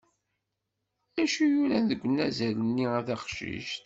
Acu 1.21 1.43
yuran 1.51 1.83
deg 1.89 2.01
unazal-nni 2.07 2.85
a 2.97 2.99
taqcict? 3.07 3.73